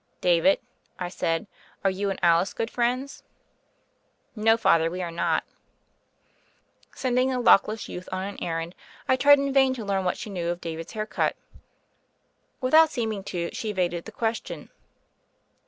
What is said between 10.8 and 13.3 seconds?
THE FAIRY OF THE SNOWS 133 hair cut. Without seeming